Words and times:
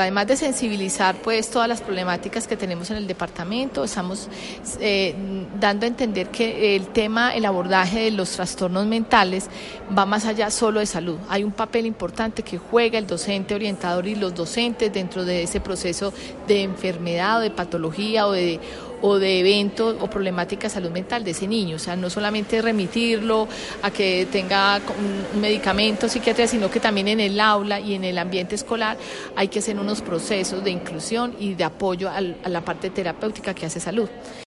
Además 0.00 0.26
de 0.26 0.36
sensibilizar 0.36 1.16
pues 1.16 1.50
todas 1.50 1.68
las 1.68 1.80
problemáticas 1.80 2.46
que 2.46 2.56
tenemos 2.56 2.90
en 2.90 2.96
el 2.96 3.06
departamento, 3.06 3.84
estamos 3.84 4.28
eh, 4.80 5.14
dando 5.60 5.86
a 5.86 5.88
entender 5.88 6.28
que 6.28 6.76
el 6.76 6.88
tema, 6.88 7.34
el 7.34 7.44
abordaje 7.44 8.00
de 8.00 8.10
los 8.10 8.30
trastornos 8.30 8.86
mentales 8.86 9.48
va 9.96 10.06
más 10.06 10.24
allá 10.26 10.50
solo 10.50 10.80
de 10.80 10.86
salud. 10.86 11.18
Hay 11.28 11.44
un 11.44 11.52
papel 11.52 11.86
importante 11.86 12.42
que 12.42 12.58
juega 12.58 12.98
el 12.98 13.06
docente 13.06 13.54
orientador 13.54 14.06
y 14.06 14.14
los 14.14 14.34
docentes 14.34 14.92
dentro 14.92 15.24
de 15.24 15.42
ese 15.42 15.60
proceso 15.60 16.12
de 16.46 16.62
enfermedad 16.62 17.38
o 17.38 17.40
de 17.40 17.50
patología 17.50 18.26
o 18.26 18.32
de 18.32 18.60
o 19.06 19.18
de 19.18 19.40
eventos 19.40 19.96
o 20.00 20.08
problemática 20.08 20.62
de 20.62 20.70
salud 20.70 20.90
mental 20.90 21.22
de 21.22 21.32
ese 21.32 21.46
niño. 21.46 21.76
O 21.76 21.78
sea, 21.78 21.94
no 21.94 22.08
solamente 22.08 22.62
remitirlo 22.62 23.46
a 23.82 23.90
que 23.90 24.26
tenga 24.32 24.80
un 25.34 25.40
medicamento 25.42 26.08
psiquiátrico, 26.08 26.48
sino 26.48 26.70
que 26.70 26.80
también 26.80 27.08
en 27.08 27.20
el 27.20 27.38
aula 27.38 27.78
y 27.80 27.94
en 27.94 28.04
el 28.04 28.16
ambiente 28.16 28.54
escolar 28.54 28.96
hay 29.36 29.48
que 29.48 29.58
hacer 29.58 29.78
unos 29.78 30.00
procesos 30.00 30.64
de 30.64 30.70
inclusión 30.70 31.36
y 31.38 31.52
de 31.52 31.64
apoyo 31.64 32.08
a 32.08 32.48
la 32.48 32.62
parte 32.62 32.88
terapéutica 32.88 33.52
que 33.52 33.66
hace 33.66 33.78
salud. 33.78 34.08